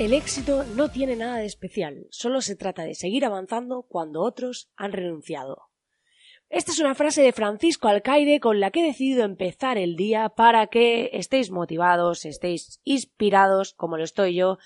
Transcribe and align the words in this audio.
El 0.00 0.14
éxito 0.14 0.64
no 0.76 0.88
tiene 0.90 1.14
nada 1.14 1.36
de 1.36 1.44
especial, 1.44 2.06
solo 2.08 2.40
se 2.40 2.56
trata 2.56 2.84
de 2.84 2.94
seguir 2.94 3.26
avanzando 3.26 3.82
cuando 3.82 4.22
otros 4.22 4.70
han 4.74 4.92
renunciado. 4.92 5.64
Esta 6.48 6.72
es 6.72 6.78
una 6.78 6.94
frase 6.94 7.20
de 7.20 7.34
Francisco 7.34 7.86
Alcaide 7.86 8.40
con 8.40 8.60
la 8.60 8.70
que 8.70 8.80
he 8.80 8.86
decidido 8.86 9.24
empezar 9.24 9.76
el 9.76 9.96
día 9.96 10.30
para 10.30 10.68
que 10.68 11.10
estéis 11.12 11.50
motivados, 11.50 12.24
estéis 12.24 12.80
inspirados, 12.82 13.74
como 13.74 13.98
lo 13.98 14.04
estoy 14.04 14.34
yo, 14.34 14.56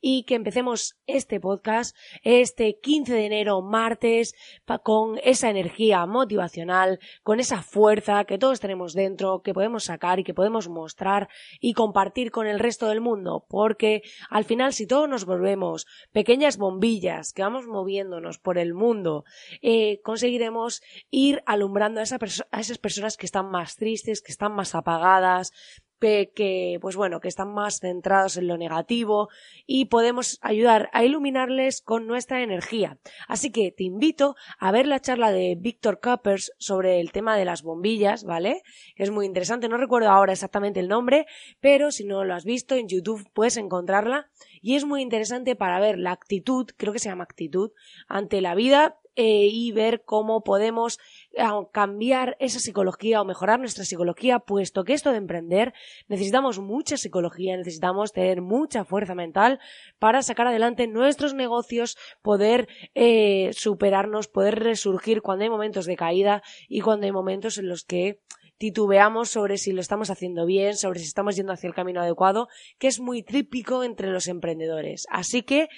y 0.00 0.24
que 0.24 0.34
empecemos 0.34 0.96
este 1.06 1.40
podcast 1.40 1.96
este 2.22 2.78
15 2.80 3.12
de 3.12 3.26
enero, 3.26 3.62
martes, 3.62 4.34
con 4.82 5.18
esa 5.22 5.50
energía 5.50 6.04
motivacional, 6.06 6.98
con 7.22 7.40
esa 7.40 7.62
fuerza 7.62 8.24
que 8.24 8.38
todos 8.38 8.60
tenemos 8.60 8.92
dentro, 8.94 9.42
que 9.42 9.54
podemos 9.54 9.84
sacar 9.84 10.18
y 10.18 10.24
que 10.24 10.34
podemos 10.34 10.68
mostrar 10.68 11.28
y 11.60 11.72
compartir 11.72 12.30
con 12.30 12.46
el 12.46 12.58
resto 12.58 12.88
del 12.88 13.00
mundo, 13.00 13.46
porque 13.48 14.02
al 14.30 14.44
final 14.44 14.72
si 14.72 14.86
todos 14.86 15.08
nos 15.08 15.24
volvemos 15.24 15.86
pequeñas 16.12 16.58
bombillas 16.58 17.32
que 17.32 17.42
vamos 17.42 17.66
moviéndonos 17.66 18.38
por 18.38 18.58
el 18.58 18.74
mundo, 18.74 19.24
eh, 19.62 20.00
conseguiremos 20.02 20.82
ir 21.10 21.42
alumbrando 21.46 22.00
a 22.00 22.02
esas 22.02 22.78
personas 22.78 23.16
que 23.16 23.26
están 23.26 23.50
más 23.50 23.76
tristes, 23.76 24.22
que 24.22 24.32
están 24.32 24.54
más 24.54 24.74
apagadas, 24.74 25.52
que, 25.98 26.78
pues 26.80 26.96
bueno, 26.96 27.20
que 27.20 27.28
están 27.28 27.52
más 27.52 27.80
centrados 27.80 28.36
en 28.36 28.46
lo 28.46 28.56
negativo 28.56 29.28
y 29.66 29.86
podemos 29.86 30.38
ayudar 30.42 30.90
a 30.92 31.04
iluminarles 31.04 31.82
con 31.82 32.06
nuestra 32.06 32.42
energía. 32.42 32.98
Así 33.26 33.50
que 33.50 33.72
te 33.72 33.84
invito 33.84 34.36
a 34.58 34.70
ver 34.72 34.86
la 34.86 35.00
charla 35.00 35.30
de 35.30 35.56
Víctor 35.58 36.00
Cuppers 36.00 36.52
sobre 36.58 37.00
el 37.00 37.12
tema 37.12 37.36
de 37.36 37.44
las 37.44 37.62
bombillas, 37.62 38.24
¿vale? 38.24 38.62
Es 38.96 39.10
muy 39.10 39.26
interesante, 39.26 39.68
no 39.68 39.76
recuerdo 39.76 40.10
ahora 40.10 40.32
exactamente 40.32 40.80
el 40.80 40.88
nombre, 40.88 41.26
pero 41.60 41.90
si 41.90 42.04
no 42.04 42.24
lo 42.24 42.34
has 42.34 42.44
visto 42.44 42.74
en 42.74 42.88
YouTube 42.88 43.28
puedes 43.32 43.56
encontrarla 43.56 44.30
y 44.60 44.76
es 44.76 44.84
muy 44.84 45.02
interesante 45.02 45.56
para 45.56 45.80
ver 45.80 45.98
la 45.98 46.12
actitud, 46.12 46.66
creo 46.76 46.92
que 46.92 46.98
se 46.98 47.08
llama 47.08 47.24
actitud, 47.24 47.72
ante 48.08 48.40
la 48.40 48.54
vida 48.54 48.98
eh, 49.20 49.48
y 49.50 49.72
ver 49.72 50.04
cómo 50.04 50.44
podemos 50.44 51.00
eh, 51.32 51.42
cambiar 51.72 52.36
esa 52.38 52.60
psicología 52.60 53.20
o 53.20 53.24
mejorar 53.24 53.58
nuestra 53.58 53.84
psicología, 53.84 54.38
puesto 54.38 54.84
que 54.84 54.92
esto 54.92 55.10
de 55.10 55.16
emprender 55.16 55.74
necesitamos 56.06 56.60
mucha 56.60 56.96
psicología, 56.96 57.56
necesitamos 57.56 58.12
tener 58.12 58.42
mucha 58.42 58.84
fuerza 58.84 59.16
mental 59.16 59.58
para 59.98 60.22
sacar 60.22 60.46
adelante 60.46 60.86
nuestros 60.86 61.34
negocios, 61.34 61.98
poder 62.22 62.68
eh, 62.94 63.50
superarnos, 63.54 64.28
poder 64.28 64.62
resurgir 64.62 65.20
cuando 65.20 65.42
hay 65.42 65.50
momentos 65.50 65.86
de 65.86 65.96
caída 65.96 66.44
y 66.68 66.80
cuando 66.80 67.06
hay 67.06 67.10
momentos 67.10 67.58
en 67.58 67.68
los 67.68 67.82
que 67.82 68.20
titubeamos 68.56 69.30
sobre 69.30 69.58
si 69.58 69.72
lo 69.72 69.80
estamos 69.80 70.10
haciendo 70.10 70.46
bien, 70.46 70.76
sobre 70.76 71.00
si 71.00 71.06
estamos 71.06 71.34
yendo 71.34 71.52
hacia 71.52 71.66
el 71.66 71.74
camino 71.74 72.02
adecuado, 72.02 72.46
que 72.78 72.86
es 72.86 73.00
muy 73.00 73.24
típico 73.24 73.82
entre 73.82 74.12
los 74.12 74.28
emprendedores. 74.28 75.08
Así 75.10 75.42
que 75.42 75.68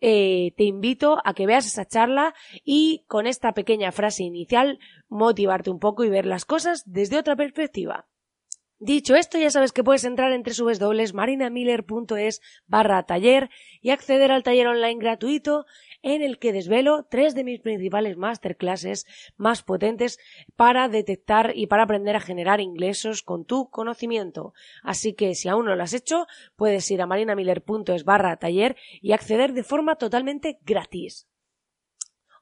eh, 0.00 0.52
te 0.56 0.64
invito 0.64 1.18
a 1.24 1.34
que 1.34 1.46
veas 1.46 1.66
esa 1.66 1.86
charla 1.86 2.34
y 2.64 3.04
con 3.06 3.26
esta 3.26 3.52
pequeña 3.52 3.92
frase 3.92 4.24
inicial 4.24 4.78
motivarte 5.08 5.70
un 5.70 5.78
poco 5.78 6.04
y 6.04 6.10
ver 6.10 6.26
las 6.26 6.44
cosas 6.44 6.82
desde 6.86 7.18
otra 7.18 7.36
perspectiva. 7.36 8.06
Dicho 8.78 9.14
esto, 9.14 9.38
ya 9.38 9.50
sabes 9.50 9.72
que 9.72 9.82
puedes 9.82 10.04
entrar 10.04 10.32
en 10.32 10.42
www.marinamiller.es 10.42 12.42
barra 12.66 13.04
taller 13.04 13.48
y 13.80 13.88
acceder 13.88 14.30
al 14.30 14.42
taller 14.42 14.66
online 14.66 15.00
gratuito 15.00 15.64
en 16.06 16.22
el 16.22 16.38
que 16.38 16.52
desvelo 16.52 17.04
tres 17.10 17.34
de 17.34 17.42
mis 17.42 17.58
principales 17.58 18.16
masterclasses 18.16 19.06
más 19.36 19.64
potentes 19.64 20.20
para 20.54 20.88
detectar 20.88 21.50
y 21.56 21.66
para 21.66 21.82
aprender 21.82 22.14
a 22.14 22.20
generar 22.20 22.60
ingresos 22.60 23.24
con 23.24 23.44
tu 23.44 23.70
conocimiento. 23.70 24.54
Así 24.84 25.14
que 25.14 25.34
si 25.34 25.48
aún 25.48 25.66
no 25.66 25.74
lo 25.74 25.82
has 25.82 25.94
hecho, 25.94 26.26
puedes 26.54 26.88
ir 26.92 27.02
a 27.02 27.06
marinamiller.es 27.06 28.04
barra 28.04 28.36
taller 28.36 28.76
y 29.02 29.12
acceder 29.12 29.52
de 29.52 29.64
forma 29.64 29.96
totalmente 29.96 30.60
gratis. 30.62 31.26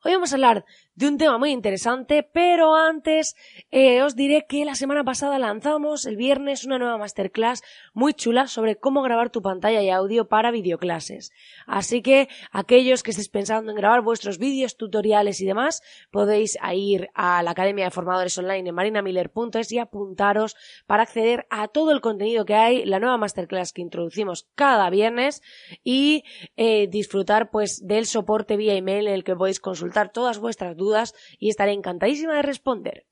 Hoy 0.04 0.12
vamos 0.12 0.32
a 0.32 0.36
hablar 0.36 0.66
de 0.96 1.08
un 1.08 1.18
tema 1.18 1.38
muy 1.38 1.50
interesante, 1.50 2.22
pero 2.22 2.76
antes 2.76 3.34
eh, 3.72 4.02
os 4.02 4.14
diré 4.14 4.46
que 4.48 4.64
la 4.64 4.76
semana 4.76 5.02
pasada 5.02 5.40
lanzamos 5.40 6.06
el 6.06 6.16
viernes 6.16 6.64
una 6.64 6.78
nueva 6.78 6.98
masterclass 6.98 7.62
muy 7.94 8.14
chula 8.14 8.46
sobre 8.46 8.76
cómo 8.76 9.02
grabar 9.02 9.30
tu 9.30 9.42
pantalla 9.42 9.82
y 9.82 9.90
audio 9.90 10.28
para 10.28 10.52
videoclases. 10.52 11.32
Así 11.66 12.00
que 12.00 12.28
aquellos 12.52 13.02
que 13.02 13.10
estéis 13.10 13.28
pensando 13.28 13.72
en 13.72 13.76
grabar 13.76 14.02
vuestros 14.02 14.38
vídeos, 14.38 14.76
tutoriales 14.76 15.40
y 15.40 15.46
demás, 15.46 15.82
podéis 16.12 16.56
ir 16.72 17.08
a 17.14 17.42
la 17.42 17.50
Academia 17.50 17.86
de 17.86 17.90
Formadores 17.90 18.38
Online 18.38 18.68
en 18.68 18.74
marinamiller.es 18.74 19.72
y 19.72 19.78
apuntaros 19.78 20.54
para 20.86 21.02
acceder 21.02 21.46
a 21.50 21.66
todo 21.66 21.90
el 21.90 22.00
contenido 22.00 22.44
que 22.44 22.54
hay, 22.54 22.84
la 22.84 23.00
nueva 23.00 23.18
masterclass 23.18 23.72
que 23.72 23.82
introducimos 23.82 24.46
cada 24.54 24.90
viernes 24.90 25.42
y 25.82 26.22
eh, 26.56 26.86
disfrutar 26.86 27.50
pues 27.50 27.84
del 27.84 28.06
soporte 28.06 28.56
vía 28.56 28.74
email 28.74 29.08
en 29.08 29.14
el 29.14 29.24
que 29.24 29.34
podéis 29.34 29.58
consultar 29.58 30.12
todas 30.12 30.38
vuestras 30.38 30.76
dudas 30.76 30.83
dudas 30.84 31.14
y 31.38 31.48
estaré 31.48 31.72
encantadísima 31.72 32.36
de 32.36 32.42
responder. 32.42 33.06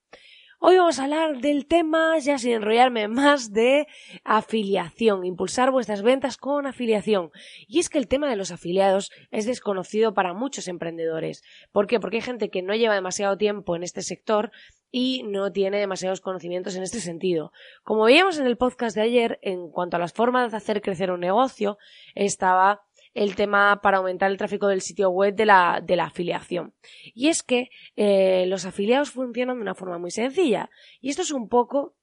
Hoy 0.64 0.76
vamos 0.76 1.00
a 1.00 1.04
hablar 1.04 1.40
del 1.40 1.66
tema, 1.66 2.16
ya 2.20 2.38
sin 2.38 2.52
enrollarme 2.52 3.08
más, 3.08 3.52
de 3.52 3.88
afiliación, 4.22 5.24
impulsar 5.24 5.72
vuestras 5.72 6.02
ventas 6.02 6.36
con 6.36 6.66
afiliación. 6.66 7.32
Y 7.66 7.80
es 7.80 7.88
que 7.88 7.98
el 7.98 8.06
tema 8.06 8.30
de 8.30 8.36
los 8.36 8.52
afiliados 8.52 9.10
es 9.32 9.44
desconocido 9.44 10.14
para 10.14 10.34
muchos 10.34 10.68
emprendedores. 10.68 11.42
¿Por 11.72 11.88
qué? 11.88 11.98
Porque 11.98 12.18
hay 12.18 12.22
gente 12.22 12.48
que 12.48 12.62
no 12.62 12.76
lleva 12.76 12.94
demasiado 12.94 13.36
tiempo 13.36 13.74
en 13.74 13.82
este 13.82 14.02
sector 14.02 14.52
y 14.92 15.24
no 15.24 15.50
tiene 15.50 15.80
demasiados 15.80 16.20
conocimientos 16.20 16.76
en 16.76 16.84
este 16.84 17.00
sentido. 17.00 17.50
Como 17.82 18.04
veíamos 18.04 18.38
en 18.38 18.46
el 18.46 18.56
podcast 18.56 18.94
de 18.94 19.02
ayer, 19.02 19.40
en 19.42 19.68
cuanto 19.68 19.96
a 19.96 20.00
las 20.00 20.12
formas 20.12 20.52
de 20.52 20.58
hacer 20.58 20.80
crecer 20.80 21.10
un 21.10 21.18
negocio, 21.18 21.76
estaba 22.14 22.82
el 23.14 23.36
tema 23.36 23.80
para 23.82 23.98
aumentar 23.98 24.30
el 24.30 24.38
tráfico 24.38 24.68
del 24.68 24.80
sitio 24.80 25.10
web 25.10 25.34
de 25.34 25.46
la, 25.46 25.82
de 25.84 25.96
la 25.96 26.04
afiliación. 26.04 26.74
Y 27.14 27.28
es 27.28 27.42
que 27.42 27.70
eh, 27.96 28.46
los 28.46 28.64
afiliados 28.64 29.10
funcionan 29.10 29.56
de 29.56 29.62
una 29.62 29.74
forma 29.74 29.98
muy 29.98 30.10
sencilla. 30.10 30.70
Y 31.00 31.10
esto 31.10 31.22
es 31.22 31.32
un 31.32 31.48
poco, 31.48 31.94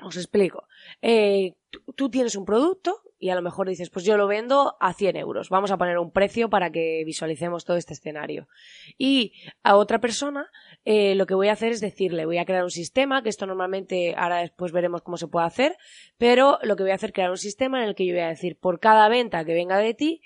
os 0.00 0.16
explico. 0.16 0.66
Eh, 1.02 1.54
tú 1.94 2.08
tienes 2.10 2.36
un 2.36 2.44
producto 2.44 3.02
y 3.18 3.30
a 3.30 3.34
lo 3.34 3.42
mejor 3.42 3.68
dices, 3.68 3.90
pues 3.90 4.04
yo 4.04 4.16
lo 4.16 4.26
vendo 4.26 4.76
a 4.80 4.92
100 4.92 5.16
euros. 5.16 5.48
Vamos 5.48 5.70
a 5.70 5.78
poner 5.78 5.98
un 5.98 6.10
precio 6.10 6.50
para 6.50 6.70
que 6.70 7.02
visualicemos 7.04 7.64
todo 7.64 7.76
este 7.76 7.94
escenario. 7.94 8.48
Y 8.98 9.32
a 9.62 9.76
otra 9.76 10.00
persona 10.00 10.50
eh, 10.88 11.16
lo 11.16 11.26
que 11.26 11.34
voy 11.34 11.48
a 11.48 11.52
hacer 11.52 11.72
es 11.72 11.80
decirle, 11.80 12.26
voy 12.26 12.38
a 12.38 12.44
crear 12.44 12.62
un 12.62 12.70
sistema, 12.70 13.20
que 13.20 13.28
esto 13.28 13.44
normalmente 13.44 14.14
ahora 14.16 14.38
después 14.38 14.70
veremos 14.70 15.02
cómo 15.02 15.16
se 15.16 15.26
puede 15.26 15.44
hacer, 15.44 15.76
pero 16.16 16.60
lo 16.62 16.76
que 16.76 16.84
voy 16.84 16.92
a 16.92 16.94
hacer 16.94 17.08
es 17.08 17.14
crear 17.14 17.30
un 17.30 17.38
sistema 17.38 17.82
en 17.82 17.88
el 17.88 17.96
que 17.96 18.06
yo 18.06 18.14
voy 18.14 18.22
a 18.22 18.28
decir, 18.28 18.56
por 18.56 18.78
cada 18.78 19.08
venta 19.08 19.44
que 19.44 19.52
venga 19.52 19.78
de 19.78 19.94
ti, 19.94 20.22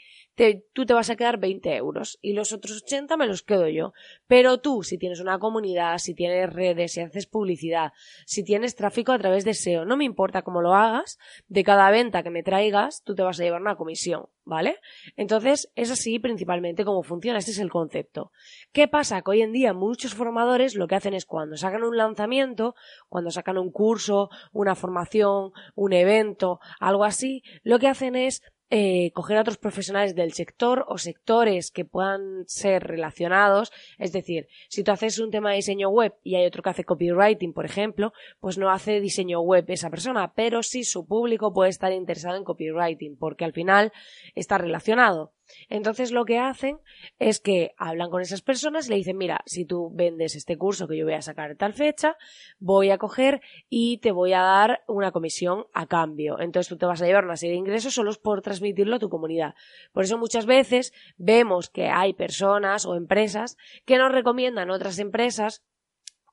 tú 0.73 0.87
te 0.87 0.95
vas 0.95 1.11
a 1.11 1.17
quedar 1.17 1.39
20 1.39 1.77
euros 1.77 2.19
y 2.23 2.33
los 2.33 2.53
otros 2.53 2.83
80 2.83 3.17
me 3.17 3.27
los 3.27 3.43
quedo 3.43 3.69
yo. 3.69 3.93
Pero 4.27 4.59
tú, 4.59 4.83
si 4.83 4.97
tienes 4.97 5.21
una 5.21 5.39
comunidad, 5.39 5.99
si 5.99 6.15
tienes 6.15 6.51
redes, 6.53 6.93
si 6.93 7.01
haces 7.01 7.27
publicidad, 7.27 7.93
si 8.27 8.43
tienes 8.45 8.75
tráfico 8.75 9.13
a 9.13 9.19
través 9.19 9.45
de 9.45 9.55
SEO, 9.55 9.85
no 9.85 9.97
me 9.97 10.05
importa 10.05 10.43
cómo 10.43 10.63
lo 10.63 10.75
hagas, 10.75 11.19
de 11.49 11.65
cada 11.65 11.91
venta 11.91 12.23
que 12.23 12.31
me 12.31 12.43
traigas, 12.43 13.03
tú 13.05 13.15
te 13.15 13.23
vas 13.23 13.39
a 13.39 13.43
llevar 13.43 13.61
una 13.61 13.77
comisión, 13.77 14.29
¿vale? 14.45 14.79
Entonces, 15.17 15.71
es 15.75 15.91
así 15.91 16.19
principalmente 16.19 16.85
cómo 16.85 17.03
funciona, 17.03 17.39
este 17.39 17.51
es 17.51 17.59
el 17.59 17.71
concepto. 17.71 18.33
¿Qué 18.73 18.89
pasa? 18.89 19.23
Que 19.23 19.31
hoy 19.33 19.43
en 19.43 19.53
día 19.53 19.75
muchos 19.75 20.15
formadores 20.15 20.75
lo 20.75 20.89
que 20.89 20.95
hacen 20.95 21.15
es 21.15 21.27
cuando 21.27 21.57
sacan 21.57 21.83
un 21.83 21.97
lanzamiento, 21.97 22.75
cuando 23.09 23.31
sacan 23.31 23.59
un 23.59 23.71
curso, 23.71 24.31
una 24.53 24.75
formación, 24.75 25.53
un 25.75 25.93
evento, 25.93 26.61
algo 26.79 27.05
así, 27.05 27.43
lo 27.63 27.79
que 27.79 27.89
hacen 27.89 28.17
es 28.17 28.43
eh, 28.71 29.11
coger 29.13 29.37
a 29.37 29.41
otros 29.41 29.59
profesionales 29.59 30.15
del 30.15 30.33
sector 30.33 30.85
o 30.89 30.97
sectores 30.97 31.71
que 31.73 31.85
puedan 31.85 32.45
ser 32.47 32.85
relacionados. 32.85 33.73
Es 33.99 34.13
decir, 34.13 34.47
si 34.69 34.85
tú 34.85 34.93
haces 34.93 35.19
un 35.19 35.33
tema 35.33 35.51
de 35.51 35.57
diseño 35.57 35.89
web 35.89 36.15
y 36.23 36.37
hay 36.37 36.47
otro 36.47 36.63
que 36.63 36.71
hace 36.71 36.85
copywriting, 36.85 37.53
por 37.53 37.67
ejemplo, 37.67 38.13
pues 38.39 38.59
no 38.59 38.71
hace 38.71 39.01
diseño 39.01 39.41
web 39.41 39.65
esa 39.69 39.91
persona, 39.91 40.33
pero 40.35 40.63
sí 40.63 40.85
su 40.85 41.05
público 41.07 41.53
puede 41.53 41.71
estar 41.71 41.93
interesado 41.93 42.37
en 42.37 42.45
copywriting, 42.45 43.17
porque 43.17 43.45
al 43.45 43.53
final 43.53 43.93
está 44.35 44.57
relacionado. 44.57 45.33
Entonces 45.69 46.13
lo 46.13 46.25
que 46.25 46.39
hacen 46.39 46.79
es 47.19 47.41
que 47.41 47.73
hablan 47.77 48.11
con 48.11 48.23
esas 48.23 48.43
personas 48.43 48.87
y 48.87 48.91
le 48.91 48.97
dicen, 48.97 49.17
mira, 49.17 49.41
si 49.47 49.65
tú 49.65 49.91
vendes 49.93 50.37
este 50.37 50.57
curso 50.57 50.87
que 50.89 50.97
yo 50.97 51.05
voy 51.05 51.15
a 51.15 51.23
sacar 51.23 51.57
tal 51.57 51.73
fecha, 51.73 52.17
voy 52.59 52.91
a 52.91 52.99
coger 52.99 53.41
y 53.69 53.99
te 53.99 54.13
voy 54.13 54.33
a 54.33 54.41
dar 54.41 54.83
una 54.87 55.13
comisión 55.13 55.67
a 55.73 55.87
cambio. 55.87 56.41
Entonces 56.41 56.69
tú 56.69 56.77
te 56.77 56.87
vas 56.87 57.01
a 57.03 57.07
llevar 57.07 57.25
una 57.25 57.37
serie 57.37 57.55
de 57.55 57.61
ingresos 57.61 57.95
solo 57.95 58.11
por 58.23 58.43
transmitirlo 58.43 58.97
a 58.97 58.99
tu 58.99 59.09
comunidad. 59.09 59.55
Por 59.93 60.05
eso 60.05 60.19
muchas 60.19 60.47
veces 60.47 60.93
vemos 61.17 61.71
que 61.71 61.89
hay 61.89 62.13
personas 62.13 62.87
o 62.87 62.95
empresas 62.95 63.57
que 63.85 63.99
nos 63.99 64.13
recomiendan 64.13 64.71
otras 64.71 64.99
empresas 64.99 65.63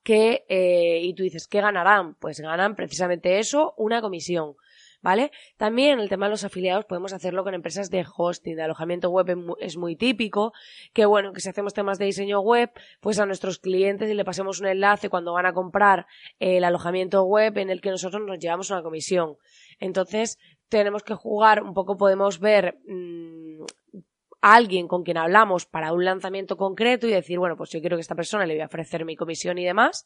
que, 0.04 0.46
eh, 0.48 1.02
y 1.04 1.13
tú 1.16 1.24
dices, 1.24 1.48
¿qué 1.48 1.60
ganarán? 1.60 2.16
Pues 2.16 2.40
ganan 2.40 2.75
precisamente 2.75 3.40
eso, 3.40 3.74
una 3.78 4.02
comisión. 4.02 4.56
¿Vale? 5.02 5.32
También 5.58 6.00
el 6.00 6.10
tema 6.10 6.26
de 6.26 6.32
los 6.32 6.44
afiliados 6.44 6.86
podemos 6.86 7.14
hacerlo 7.14 7.44
con 7.44 7.54
empresas 7.54 7.92
de 7.92 8.04
hosting, 8.16 8.56
de 8.56 8.64
alojamiento 8.64 9.10
web 9.12 9.56
es 9.60 9.78
muy 9.78 9.96
típico, 9.96 10.54
que 10.92 11.06
bueno, 11.06 11.34
que 11.34 11.40
si 11.40 11.50
hacemos 11.50 11.74
temas 11.74 12.00
de 12.00 12.06
diseño 12.06 12.42
web, 12.42 12.72
pues 13.00 13.20
a 13.20 13.26
nuestros 13.28 13.60
clientes 13.60 14.10
y 14.10 14.16
le 14.16 14.26
pasemos 14.26 14.60
un 14.60 14.68
enlace 14.68 15.10
cuando 15.10 15.34
van 15.34 15.46
a 15.46 15.54
comprar 15.54 16.08
el 16.40 16.64
alojamiento 16.64 17.24
web 17.24 17.58
en 17.60 17.70
el 17.70 17.80
que 17.80 17.92
nosotros 17.92 18.24
nos 18.26 18.40
llevamos 18.40 18.72
una 18.72 18.82
comisión. 18.82 19.38
Entonces, 19.80 20.40
tenemos 20.68 21.04
que 21.04 21.14
jugar, 21.14 21.62
un 21.62 21.74
poco 21.74 21.96
podemos 21.96 22.40
ver 22.40 22.80
mmm, 22.88 23.64
alguien 24.42 24.88
con 24.88 25.04
quien 25.04 25.18
hablamos 25.18 25.66
para 25.66 25.94
un 25.94 26.06
lanzamiento 26.06 26.58
concreto 26.58 27.08
y 27.08 27.12
decir, 27.12 27.40
bueno, 27.40 27.56
pues 27.56 27.70
yo 27.72 27.80
quiero 27.82 27.98
que 27.98 28.02
esta 28.02 28.16
persona 28.16 28.46
le 28.46 28.54
voy 28.54 28.62
a 28.62 28.68
ofrecer 28.68 29.06
mi 29.06 29.16
comisión 29.16 29.58
y 29.58 29.66
demás, 29.66 30.06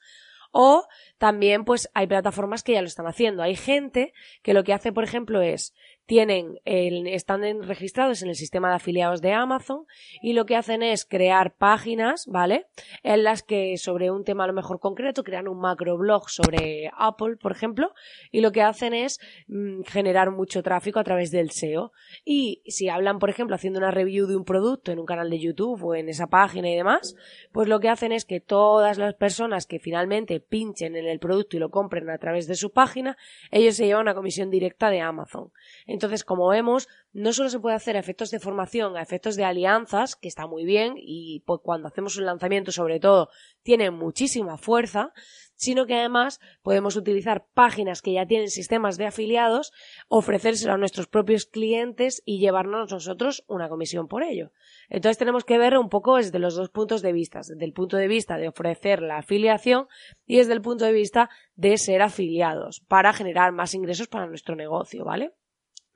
o 0.51 0.87
también, 1.17 1.65
pues, 1.65 1.89
hay 1.93 2.07
plataformas 2.07 2.63
que 2.63 2.73
ya 2.73 2.81
lo 2.81 2.87
están 2.87 3.07
haciendo. 3.07 3.43
Hay 3.43 3.55
gente 3.55 4.13
que 4.41 4.53
lo 4.53 4.63
que 4.63 4.73
hace, 4.73 4.91
por 4.91 5.03
ejemplo, 5.03 5.41
es 5.41 5.73
tienen 6.11 6.59
están 6.65 7.41
registrados 7.63 8.21
en 8.21 8.27
el 8.27 8.35
sistema 8.35 8.67
de 8.67 8.75
afiliados 8.75 9.21
de 9.21 9.31
Amazon 9.31 9.85
y 10.21 10.33
lo 10.33 10.45
que 10.45 10.57
hacen 10.57 10.83
es 10.83 11.05
crear 11.05 11.55
páginas, 11.55 12.25
¿vale? 12.27 12.65
En 13.01 13.23
las 13.23 13.43
que 13.43 13.77
sobre 13.77 14.11
un 14.11 14.25
tema 14.25 14.43
a 14.43 14.47
lo 14.47 14.51
mejor 14.51 14.81
concreto 14.81 15.23
crean 15.23 15.47
un 15.47 15.61
macro 15.61 15.97
blog 15.97 16.29
sobre 16.29 16.91
Apple, 16.97 17.37
por 17.37 17.53
ejemplo, 17.53 17.93
y 18.29 18.41
lo 18.41 18.51
que 18.51 18.61
hacen 18.61 18.93
es 18.93 19.19
mm, 19.47 19.83
generar 19.83 20.31
mucho 20.31 20.61
tráfico 20.63 20.99
a 20.99 21.05
través 21.05 21.31
del 21.31 21.51
SEO. 21.51 21.93
Y 22.25 22.61
si 22.65 22.89
hablan, 22.89 23.19
por 23.19 23.29
ejemplo, 23.29 23.55
haciendo 23.55 23.79
una 23.79 23.91
review 23.91 24.27
de 24.27 24.35
un 24.35 24.43
producto 24.43 24.91
en 24.91 24.99
un 24.99 25.05
canal 25.05 25.29
de 25.29 25.39
YouTube 25.39 25.81
o 25.81 25.95
en 25.95 26.09
esa 26.09 26.27
página 26.27 26.69
y 26.69 26.75
demás, 26.75 27.15
pues 27.53 27.69
lo 27.69 27.79
que 27.79 27.87
hacen 27.87 28.11
es 28.11 28.25
que 28.25 28.41
todas 28.41 28.97
las 28.97 29.13
personas 29.13 29.65
que 29.65 29.79
finalmente 29.79 30.40
pinchen 30.41 30.95
en 30.95 31.05
el 31.05 31.19
producto 31.19 31.55
y 31.55 31.59
lo 31.59 31.69
compren 31.69 32.09
a 32.09 32.17
través 32.17 32.47
de 32.47 32.55
su 32.55 32.71
página, 32.71 33.17
ellos 33.51 33.75
se 33.75 33.85
llevan 33.85 34.03
una 34.03 34.15
comisión 34.15 34.49
directa 34.49 34.89
de 34.89 35.01
Amazon. 35.01 35.51
Entonces, 35.85 36.23
como 36.23 36.47
vemos, 36.49 36.87
no 37.13 37.33
solo 37.33 37.49
se 37.49 37.59
puede 37.59 37.75
hacer 37.75 37.97
a 37.97 37.99
efectos 37.99 38.31
de 38.31 38.39
formación, 38.39 38.97
a 38.97 39.01
efectos 39.01 39.35
de 39.35 39.43
alianzas, 39.43 40.15
que 40.15 40.27
está 40.27 40.47
muy 40.47 40.65
bien 40.65 40.93
y 40.97 41.43
pues, 41.45 41.59
cuando 41.63 41.87
hacemos 41.87 42.17
un 42.17 42.25
lanzamiento 42.25 42.71
sobre 42.71 42.99
todo 42.99 43.29
tiene 43.63 43.91
muchísima 43.91 44.57
fuerza, 44.57 45.13
sino 45.61 45.85
que 45.85 45.93
además 45.93 46.39
podemos 46.63 46.95
utilizar 46.95 47.45
páginas 47.53 48.01
que 48.01 48.13
ya 48.13 48.25
tienen 48.25 48.49
sistemas 48.49 48.97
de 48.97 49.05
afiliados, 49.05 49.71
ofrecérselo 50.07 50.73
a 50.73 50.77
nuestros 50.77 51.05
propios 51.05 51.45
clientes 51.45 52.23
y 52.25 52.39
llevarnos 52.39 52.91
nosotros 52.91 53.43
una 53.47 53.69
comisión 53.69 54.07
por 54.07 54.23
ello. 54.23 54.51
Entonces 54.89 55.19
tenemos 55.19 55.45
que 55.45 55.59
ver 55.59 55.77
un 55.77 55.89
poco 55.89 56.17
desde 56.17 56.39
los 56.39 56.55
dos 56.55 56.71
puntos 56.71 57.03
de 57.03 57.13
vista, 57.13 57.41
desde 57.47 57.63
el 57.63 57.73
punto 57.73 57.97
de 57.97 58.07
vista 58.07 58.37
de 58.37 58.47
ofrecer 58.47 59.03
la 59.03 59.17
afiliación 59.17 59.85
y 60.25 60.37
desde 60.37 60.53
el 60.53 60.63
punto 60.63 60.83
de 60.85 60.93
vista 60.93 61.29
de 61.53 61.77
ser 61.77 62.01
afiliados 62.01 62.81
para 62.87 63.13
generar 63.13 63.51
más 63.51 63.75
ingresos 63.75 64.07
para 64.07 64.25
nuestro 64.25 64.55
negocio, 64.55 65.05
¿vale? 65.05 65.31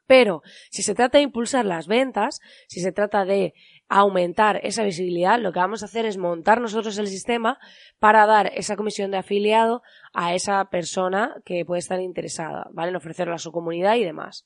Pero 0.07 0.42
si 0.69 0.84
se 0.84 0.96
trata 0.96 1.18
de 1.18 1.24
impulsar 1.24 1.66
las 1.66 1.88
ventas, 1.88 2.40
si 2.68 2.80
se 2.80 2.92
trata 2.92 3.25
de 3.25 3.54
aumentar 3.88 4.60
esa 4.63 4.84
visibilidad, 4.84 5.40
lo 5.40 5.52
que 5.52 5.60
vamos 5.60 5.81
a 5.81 5.86
hacer 5.86 6.06
es 6.06 6.18
montar 6.18 6.62
nosotros 6.62 6.98
el 6.98 7.07
sistema 7.07 7.60
para 8.00 8.25
dar 8.25 8.52
esa 8.56 8.75
comisión 8.75 9.12
de 9.12 9.18
afiliado 9.18 9.81
a 10.13 10.34
esa 10.34 10.66
persona 10.69 11.36
que 11.46 11.66
puede 11.66 11.80
estar 11.80 12.00
interesada, 12.00 12.68
¿vale? 12.72 12.90
En 12.90 12.96
ofrecerlo 12.96 13.36
a 13.36 13.40
su 13.40 13.52
comunidad 13.52 13.96
y 13.96 14.04
demás. 14.04 14.46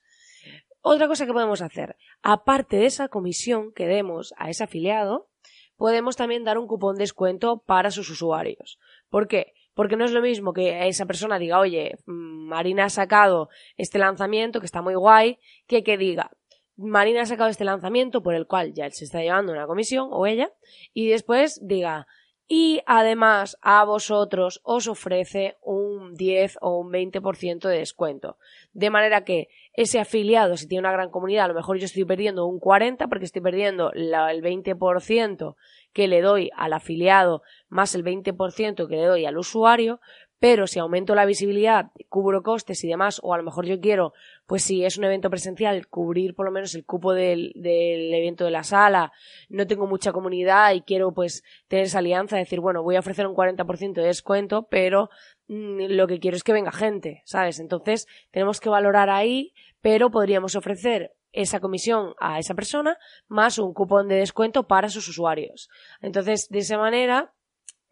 Otra 0.82 1.08
cosa 1.08 1.26
que 1.26 1.34
podemos 1.34 1.62
hacer, 1.62 1.98
aparte 2.22 2.78
de 2.78 2.86
esa 2.86 3.10
comisión 3.10 3.74
que 3.74 3.88
demos 3.88 4.34
a 4.38 4.50
ese 4.50 4.64
afiliado, 4.64 5.30
podemos 5.76 6.16
también 6.16 6.44
dar 6.44 6.58
un 6.58 6.68
cupón 6.68 6.96
de 6.96 7.04
descuento 7.04 7.64
para 7.66 7.92
sus 7.92 8.10
usuarios. 8.10 8.80
¿Por 9.10 9.28
qué? 9.28 9.54
Porque 9.74 9.96
no 9.96 10.06
es 10.06 10.12
lo 10.12 10.22
mismo 10.22 10.54
que 10.54 10.88
esa 10.88 11.06
persona 11.06 11.40
diga, 11.40 11.60
oye, 11.60 11.98
mm, 12.06 12.39
Marina 12.50 12.86
ha 12.86 12.90
sacado 12.90 13.50
este 13.78 14.00
lanzamiento 14.00 14.60
que 14.60 14.66
está 14.66 14.82
muy 14.82 14.96
guay, 14.96 15.40
que 15.68 15.84
que 15.84 15.98
diga, 15.98 16.32
Marina 16.76 17.22
ha 17.22 17.26
sacado 17.26 17.50
este 17.50 17.64
lanzamiento 17.64 18.22
por 18.22 18.36
el 18.36 18.48
cual 18.48 18.74
ya 18.74 18.90
se 18.90 19.06
está 19.06 19.22
llevando 19.22 19.54
una 19.54 19.68
comisión, 19.68 20.10
o 20.12 20.26
ella, 20.26 20.52
y 20.94 21.08
después 21.08 21.60
diga, 21.62 22.08
y 22.52 22.82
además 22.88 23.58
a 23.62 23.86
vosotros 23.86 24.60
os 24.64 24.88
ofrece 24.88 25.58
un 25.62 26.16
10 26.16 26.58
o 26.62 26.80
un 26.80 26.92
20% 26.92 27.68
de 27.68 27.78
descuento. 27.78 28.38
De 28.74 28.90
manera 28.90 29.24
que 29.24 29.50
ese 29.74 30.00
afiliado, 30.00 30.58
si 30.58 30.68
tiene 30.68 30.80
una 30.80 30.92
gran 30.92 31.12
comunidad, 31.12 31.46
a 31.46 31.50
lo 31.50 31.54
mejor 31.54 31.78
yo 31.78 31.86
estoy 31.86 32.06
perdiendo 32.06 32.48
un 32.48 32.60
40 32.60 33.08
porque 33.08 33.26
estoy 33.26 33.44
perdiendo 33.44 33.92
el 33.92 34.12
20% 34.12 35.56
que 35.94 36.08
le 36.08 36.22
doy 36.22 36.50
al 36.56 36.74
afiliado 36.74 37.44
más 37.68 37.94
el 37.94 38.04
20% 38.04 38.88
que 38.88 38.96
le 38.96 39.06
doy 39.06 39.26
al 39.26 39.38
usuario, 39.38 40.00
pero 40.40 40.68
si 40.68 40.80
aumento 40.80 41.16
la 41.16 41.26
visibilidad, 41.26 41.92
cubro 42.08 42.42
costes 42.42 42.84
y 42.84 42.88
demás, 42.88 43.20
o 43.24 43.34
a 43.34 43.38
lo 43.38 43.44
mejor 43.44 43.66
yo 43.66 43.80
quiero, 43.80 44.14
pues 44.46 44.64
si 44.64 44.86
es 44.86 44.98
un 44.98 45.04
evento 45.04 45.30
presencial, 45.30 45.88
cubrir 45.88 46.34
por 46.34 46.46
lo 46.46 46.52
menos 46.52 46.74
el 46.76 46.86
cupo 46.86 47.14
del, 47.14 47.52
del 47.56 48.14
evento 48.14 48.46
de 48.46 48.52
la 48.52 48.64
sala, 48.64 49.12
no 49.50 49.68
tengo 49.68 49.86
mucha 49.86 50.14
comunidad 50.14 50.74
y 50.74 50.82
quiero 50.82 51.14
pues 51.14 51.44
tener 51.68 51.86
esa 51.86 52.00
alianza, 52.00 52.38
decir, 52.38 52.62
bueno, 52.62 52.84
voy 52.84 52.96
a 52.96 53.00
ofrecer 53.00 53.28
un 53.28 53.36
40% 53.36 53.94
de 53.94 54.04
descuento, 54.04 54.68
pero 54.70 55.10
mm, 55.48 55.88
lo 55.90 56.08
que 56.08 56.20
quiero 56.20 56.38
es 56.38 56.44
que 56.44 56.54
venga 56.54 56.72
gente, 56.72 57.22
¿sabes? 57.26 57.60
Entonces 57.60 58.08
tenemos 58.32 58.62
que 58.62 58.70
valorar 58.70 59.10
ahí, 59.10 59.54
pero 59.82 60.10
podríamos 60.10 60.56
ofrecer 60.56 61.14
esa 61.32 61.60
comisión 61.60 62.16
a 62.20 62.40
esa 62.40 62.56
persona 62.56 62.98
más 63.28 63.60
un 63.60 63.74
cupón 63.74 64.08
de 64.08 64.16
descuento 64.16 64.68
para 64.68 64.90
sus 64.90 65.08
usuarios. 65.08 65.70
Entonces, 66.02 66.48
de 66.50 66.60
esa 66.60 66.78
manera, 66.78 67.34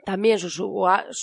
también 0.08 0.40
sus, 0.40 0.58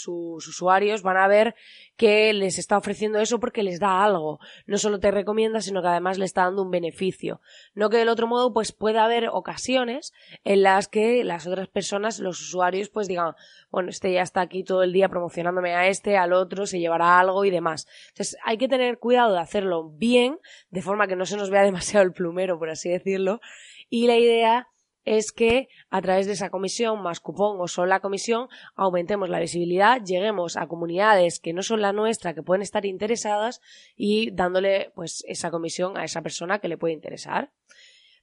usuarios 0.06 1.00
van 1.00 1.16
a 1.16 1.26
ver 1.26 1.54
que 1.96 2.34
les 2.34 2.58
está 2.58 2.76
ofreciendo 2.76 3.18
eso 3.18 3.40
porque 3.40 3.62
les 3.62 3.80
da 3.80 4.04
algo. 4.04 4.40
No 4.66 4.76
solo 4.76 5.00
te 5.00 5.10
recomienda, 5.10 5.62
sino 5.62 5.80
que 5.80 5.88
además 5.88 6.18
le 6.18 6.26
está 6.26 6.42
dando 6.42 6.60
un 6.60 6.70
beneficio. 6.70 7.40
No 7.72 7.88
que 7.88 7.96
del 7.96 8.10
otro 8.10 8.26
modo, 8.26 8.52
pues 8.52 8.72
puede 8.72 8.98
haber 8.98 9.30
ocasiones 9.32 10.12
en 10.44 10.62
las 10.62 10.86
que 10.86 11.24
las 11.24 11.46
otras 11.46 11.68
personas, 11.68 12.18
los 12.18 12.42
usuarios, 12.42 12.90
pues 12.90 13.08
digan, 13.08 13.32
bueno, 13.70 13.88
este 13.88 14.12
ya 14.12 14.20
está 14.20 14.42
aquí 14.42 14.64
todo 14.64 14.82
el 14.82 14.92
día 14.92 15.08
promocionándome 15.08 15.74
a 15.74 15.88
este, 15.88 16.18
al 16.18 16.34
otro, 16.34 16.66
se 16.66 16.78
llevará 16.78 17.18
algo 17.18 17.46
y 17.46 17.50
demás. 17.50 17.86
Entonces 18.08 18.36
hay 18.44 18.58
que 18.58 18.68
tener 18.68 18.98
cuidado 18.98 19.32
de 19.32 19.40
hacerlo 19.40 19.88
bien, 19.88 20.38
de 20.68 20.82
forma 20.82 21.06
que 21.06 21.16
no 21.16 21.24
se 21.24 21.38
nos 21.38 21.48
vea 21.48 21.62
demasiado 21.62 22.04
el 22.04 22.12
plumero, 22.12 22.58
por 22.58 22.68
así 22.68 22.90
decirlo. 22.90 23.40
Y 23.88 24.08
la 24.08 24.18
idea 24.18 24.68
es 25.04 25.32
que 25.32 25.68
a 25.90 26.00
través 26.00 26.26
de 26.26 26.32
esa 26.32 26.50
comisión 26.50 27.02
más 27.02 27.20
cupón 27.20 27.60
o 27.60 27.68
solo 27.68 27.88
la 27.88 28.00
comisión 28.00 28.48
aumentemos 28.74 29.28
la 29.28 29.40
visibilidad, 29.40 30.02
lleguemos 30.02 30.56
a 30.56 30.66
comunidades 30.66 31.40
que 31.40 31.52
no 31.52 31.62
son 31.62 31.82
la 31.82 31.92
nuestra, 31.92 32.34
que 32.34 32.42
pueden 32.42 32.62
estar 32.62 32.86
interesadas 32.86 33.60
y 33.96 34.30
dándole 34.30 34.92
pues 34.94 35.24
esa 35.28 35.50
comisión 35.50 35.96
a 35.96 36.04
esa 36.04 36.22
persona 36.22 36.58
que 36.58 36.68
le 36.68 36.78
puede 36.78 36.94
interesar. 36.94 37.50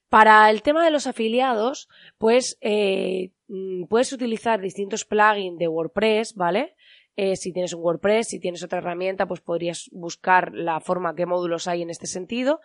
Para 0.08 0.50
el 0.50 0.60
tema 0.60 0.84
de 0.84 0.90
los 0.90 1.06
afiliados, 1.06 1.88
pues 2.18 2.58
eh, 2.60 3.30
mm, 3.48 3.84
puedes 3.86 4.12
utilizar 4.12 4.60
distintos 4.60 5.06
plugins 5.06 5.58
de 5.58 5.68
WordPress, 5.68 6.34
¿vale? 6.34 6.74
Eh, 7.16 7.36
si 7.36 7.52
tienes 7.52 7.74
un 7.74 7.82
WordPress, 7.82 8.28
si 8.28 8.40
tienes 8.40 8.62
otra 8.62 8.78
herramienta, 8.78 9.26
pues 9.26 9.40
podrías 9.40 9.88
buscar 9.92 10.52
la 10.54 10.80
forma 10.80 11.14
que 11.14 11.26
módulos 11.26 11.68
hay 11.68 11.82
en 11.82 11.90
este 11.90 12.06
sentido 12.06 12.60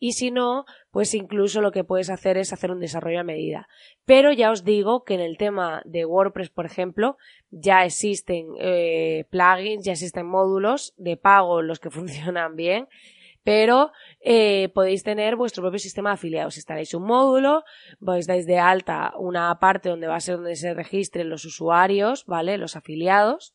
y 0.00 0.12
si 0.12 0.32
no, 0.32 0.64
pues 0.90 1.14
incluso 1.14 1.60
lo 1.60 1.70
que 1.70 1.84
puedes 1.84 2.10
hacer 2.10 2.38
es 2.38 2.52
hacer 2.52 2.72
un 2.72 2.80
desarrollo 2.80 3.20
a 3.20 3.24
medida. 3.24 3.68
Pero 4.06 4.32
ya 4.32 4.50
os 4.50 4.64
digo 4.64 5.04
que 5.04 5.14
en 5.14 5.20
el 5.20 5.36
tema 5.36 5.82
de 5.84 6.06
WordPress, 6.06 6.48
por 6.48 6.66
ejemplo, 6.66 7.18
ya 7.50 7.84
existen 7.84 8.46
eh, 8.58 9.26
plugins, 9.30 9.84
ya 9.84 9.92
existen 9.92 10.26
módulos 10.26 10.94
de 10.96 11.16
pago 11.18 11.60
los 11.62 11.78
que 11.78 11.90
funcionan 11.90 12.56
bien 12.56 12.88
pero 13.42 13.92
eh, 14.20 14.68
podéis 14.74 15.02
tener 15.02 15.34
vuestro 15.34 15.62
propio 15.62 15.78
sistema 15.78 16.10
de 16.10 16.14
afiliados. 16.14 16.58
Instaláis 16.58 16.92
un 16.92 17.04
módulo, 17.04 17.64
vais 17.98 18.26
dais 18.26 18.46
de 18.46 18.58
alta 18.58 19.14
una 19.16 19.58
parte 19.58 19.88
donde 19.88 20.06
va 20.06 20.16
a 20.16 20.20
ser 20.20 20.36
donde 20.36 20.56
se 20.56 20.74
registren 20.74 21.30
los 21.30 21.46
usuarios, 21.46 22.26
¿vale? 22.26 22.58
Los 22.58 22.76
afiliados. 22.76 23.54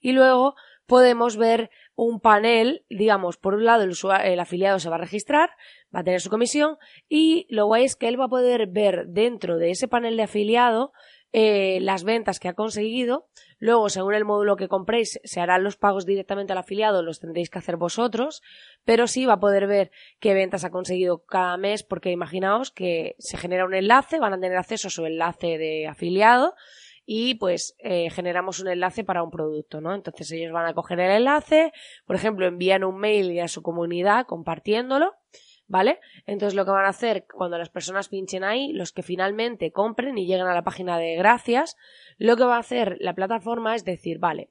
Y 0.00 0.12
luego 0.12 0.54
podemos 0.86 1.36
ver 1.36 1.70
un 1.98 2.20
panel, 2.20 2.84
digamos, 2.88 3.38
por 3.38 3.54
un 3.54 3.64
lado 3.64 3.82
el, 3.82 4.40
afiliado 4.40 4.78
se 4.78 4.88
va 4.88 4.94
a 4.94 5.00
registrar, 5.00 5.50
va 5.92 6.00
a 6.00 6.04
tener 6.04 6.20
su 6.20 6.30
comisión 6.30 6.76
y 7.08 7.48
lo 7.50 7.66
guay 7.66 7.82
es 7.82 7.96
que 7.96 8.06
él 8.06 8.18
va 8.18 8.26
a 8.26 8.28
poder 8.28 8.68
ver 8.68 9.08
dentro 9.08 9.58
de 9.58 9.72
ese 9.72 9.88
panel 9.88 10.16
de 10.16 10.22
afiliado 10.22 10.92
eh, 11.32 11.80
las 11.82 12.04
ventas 12.04 12.38
que 12.38 12.46
ha 12.46 12.54
conseguido. 12.54 13.26
Luego, 13.58 13.88
según 13.88 14.14
el 14.14 14.24
módulo 14.24 14.54
que 14.54 14.68
compréis, 14.68 15.18
se 15.24 15.40
harán 15.40 15.64
los 15.64 15.76
pagos 15.76 16.06
directamente 16.06 16.52
al 16.52 16.58
afiliado, 16.58 17.02
los 17.02 17.18
tendréis 17.18 17.50
que 17.50 17.58
hacer 17.58 17.76
vosotros, 17.76 18.42
pero 18.84 19.08
sí 19.08 19.26
va 19.26 19.32
a 19.32 19.40
poder 19.40 19.66
ver 19.66 19.90
qué 20.20 20.34
ventas 20.34 20.62
ha 20.62 20.70
conseguido 20.70 21.24
cada 21.24 21.56
mes, 21.56 21.82
porque 21.82 22.12
imaginaos 22.12 22.70
que 22.70 23.16
se 23.18 23.38
genera 23.38 23.64
un 23.64 23.74
enlace, 23.74 24.20
van 24.20 24.34
a 24.34 24.40
tener 24.40 24.56
acceso 24.56 24.86
a 24.86 24.92
su 24.92 25.04
enlace 25.04 25.58
de 25.58 25.88
afiliado 25.88 26.54
y 27.10 27.36
pues 27.36 27.74
eh, 27.78 28.10
generamos 28.10 28.60
un 28.60 28.68
enlace 28.68 29.02
para 29.02 29.22
un 29.22 29.30
producto, 29.30 29.80
¿no? 29.80 29.94
Entonces 29.94 30.30
ellos 30.30 30.52
van 30.52 30.66
a 30.66 30.74
coger 30.74 31.00
el 31.00 31.10
enlace, 31.10 31.72
por 32.04 32.16
ejemplo, 32.16 32.46
envían 32.46 32.84
un 32.84 32.98
mail 32.98 33.40
a 33.40 33.48
su 33.48 33.62
comunidad 33.62 34.26
compartiéndolo 34.26 35.14
¿vale? 35.68 36.00
Entonces 36.26 36.54
lo 36.54 36.66
que 36.66 36.70
van 36.70 36.84
a 36.84 36.90
hacer 36.90 37.26
cuando 37.32 37.56
las 37.56 37.70
personas 37.70 38.10
pinchen 38.10 38.44
ahí, 38.44 38.72
los 38.74 38.92
que 38.92 39.02
finalmente 39.02 39.72
compren 39.72 40.18
y 40.18 40.26
lleguen 40.26 40.48
a 40.48 40.54
la 40.54 40.64
página 40.64 40.98
de 40.98 41.16
gracias, 41.16 41.78
lo 42.18 42.36
que 42.36 42.44
va 42.44 42.56
a 42.56 42.60
hacer 42.60 42.98
la 43.00 43.14
plataforma 43.14 43.74
es 43.74 43.86
decir, 43.86 44.18
vale, 44.18 44.50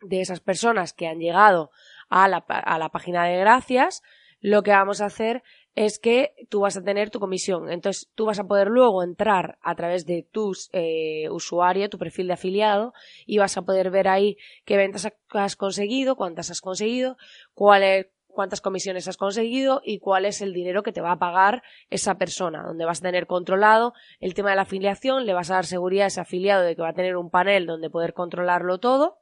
de 0.00 0.22
esas 0.22 0.40
personas 0.40 0.94
que 0.94 1.08
han 1.08 1.20
llegado 1.20 1.70
a 2.08 2.26
la, 2.26 2.38
a 2.38 2.78
la 2.78 2.88
página 2.88 3.24
de 3.24 3.36
gracias, 3.36 4.02
lo 4.40 4.62
que 4.62 4.70
vamos 4.70 5.02
a 5.02 5.06
hacer 5.06 5.42
es 5.74 5.98
que 5.98 6.34
tú 6.50 6.60
vas 6.60 6.76
a 6.76 6.82
tener 6.82 7.10
tu 7.10 7.20
comisión. 7.20 7.70
Entonces 7.70 8.10
tú 8.14 8.26
vas 8.26 8.38
a 8.38 8.44
poder 8.44 8.68
luego 8.68 9.02
entrar 9.02 9.58
a 9.62 9.74
través 9.74 10.06
de 10.06 10.26
tu 10.30 10.52
eh, 10.72 11.28
usuario, 11.30 11.88
tu 11.88 11.98
perfil 11.98 12.26
de 12.26 12.34
afiliado, 12.34 12.92
y 13.26 13.38
vas 13.38 13.56
a 13.56 13.62
poder 13.62 13.90
ver 13.90 14.08
ahí 14.08 14.36
qué 14.64 14.76
ventas 14.76 15.08
has 15.30 15.56
conseguido, 15.56 16.16
cuántas 16.16 16.50
has 16.50 16.60
conseguido, 16.60 17.16
cuál 17.54 17.82
es, 17.82 18.06
cuántas 18.32 18.60
comisiones 18.60 19.08
has 19.08 19.16
conseguido 19.16 19.82
y 19.84 19.98
cuál 19.98 20.24
es 20.24 20.40
el 20.42 20.52
dinero 20.52 20.82
que 20.82 20.92
te 20.92 21.00
va 21.00 21.12
a 21.12 21.18
pagar 21.18 21.62
esa 21.90 22.16
persona, 22.16 22.62
donde 22.62 22.84
vas 22.84 23.00
a 23.00 23.02
tener 23.02 23.26
controlado 23.26 23.92
el 24.20 24.34
tema 24.34 24.50
de 24.50 24.56
la 24.56 24.62
afiliación, 24.62 25.26
le 25.26 25.34
vas 25.34 25.50
a 25.50 25.54
dar 25.54 25.66
seguridad 25.66 26.04
a 26.04 26.08
ese 26.08 26.20
afiliado 26.20 26.62
de 26.62 26.74
que 26.74 26.82
va 26.82 26.90
a 26.90 26.94
tener 26.94 27.16
un 27.16 27.30
panel 27.30 27.66
donde 27.66 27.90
poder 27.90 28.14
controlarlo 28.14 28.78
todo. 28.78 29.18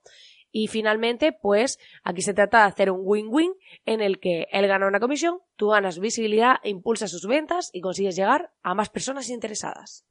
Y 0.52 0.68
finalmente, 0.68 1.32
pues 1.32 1.78
aquí 2.02 2.22
se 2.22 2.34
trata 2.34 2.58
de 2.58 2.68
hacer 2.68 2.90
un 2.90 3.00
win-win 3.02 3.52
en 3.86 4.00
el 4.00 4.18
que 4.20 4.46
él 4.50 4.66
gana 4.66 4.86
una 4.86 5.00
comisión, 5.00 5.38
tú 5.56 5.68
ganas 5.68 5.98
visibilidad, 5.98 6.56
impulsas 6.64 7.10
sus 7.10 7.26
ventas 7.26 7.70
y 7.72 7.80
consigues 7.80 8.16
llegar 8.16 8.52
a 8.62 8.74
más 8.74 8.88
personas 8.88 9.28
interesadas. 9.30 10.06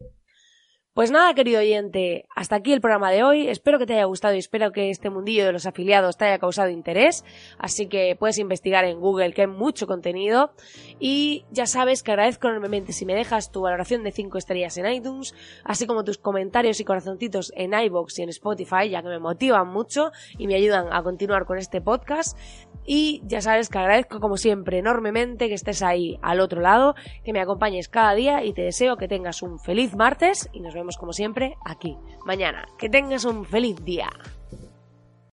Pues 1.00 1.12
nada, 1.12 1.34
querido 1.34 1.62
oyente, 1.62 2.26
hasta 2.36 2.58
aquí 2.58 2.74
el 2.74 2.82
programa 2.82 3.10
de 3.10 3.24
hoy. 3.24 3.48
Espero 3.48 3.80
que 3.80 3.86
te 3.86 3.94
haya 3.94 4.04
gustado 4.04 4.36
y 4.36 4.40
espero 4.40 4.74
que 4.74 4.90
este 4.90 5.10
mundillo 5.10 5.46
de 5.46 5.54
los 5.54 5.66
afiliados 5.66 6.18
te 6.18 6.26
haya 6.26 6.40
causado 6.40 6.68
interés. 6.68 7.24
Así 7.58 7.88
que 7.88 8.18
puedes 8.20 8.38
investigar 8.38 8.84
en 8.84 9.00
Google, 9.00 9.32
que 9.32 9.44
hay 9.44 9.48
mucho 9.48 9.88
contenido. 9.88 10.52
Y 11.00 11.46
ya 11.52 11.68
sabes 11.68 12.04
que 12.04 12.12
agradezco 12.12 12.50
enormemente 12.50 12.92
si 12.92 13.06
me 13.06 13.16
dejas 13.16 13.50
tu 13.50 13.62
valoración 13.62 14.04
de 14.04 14.12
5 14.12 14.38
estrellas 14.38 14.78
en 14.78 14.92
iTunes, 14.92 15.34
así 15.64 15.88
como 15.88 16.04
tus 16.04 16.18
comentarios 16.18 16.82
y 16.82 16.84
corazoncitos 16.84 17.54
en 17.56 17.74
iBox 17.74 18.20
y 18.20 18.24
en 18.24 18.30
Spotify, 18.32 18.90
ya 18.90 19.02
que 19.02 19.08
me 19.08 19.20
motivan 19.20 19.70
mucho 19.70 20.12
y 20.38 20.48
me 20.48 20.56
ayudan 20.56 20.92
a 20.92 21.02
continuar 21.02 21.46
con 21.46 21.60
este 21.60 21.80
podcast. 21.80 22.38
Y 22.86 23.22
ya 23.24 23.40
sabes 23.40 23.70
que 23.70 23.78
agradezco 23.78 24.20
como 24.20 24.36
siempre 24.36 24.80
enormemente 24.80 25.48
que 25.48 25.54
estés 25.54 25.82
ahí 25.82 26.20
al 26.22 26.42
otro 26.42 26.60
lado, 26.60 26.96
que 27.24 27.32
me 27.32 27.40
acompañes 27.40 27.88
cada 27.88 28.16
día 28.16 28.44
y 28.44 28.52
te 28.52 28.64
deseo 28.64 28.98
que 28.98 29.08
tengas 29.08 29.42
un 29.44 29.60
feliz 29.60 29.96
martes 29.96 30.50
y 30.52 30.60
nos 30.60 30.74
vemos 30.74 30.89
como 30.98 31.14
siempre 31.14 31.58
aquí 31.66 31.98
mañana. 32.26 32.68
Que 32.78 32.90
tengas 32.90 33.26
un 33.26 33.46
feliz 33.46 33.84
día. 33.84 34.10